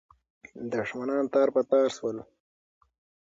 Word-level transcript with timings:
دښمنان 0.73 1.25
تار 1.33 1.47
په 1.55 1.61
تار 1.69 1.87
سول. 1.97 2.17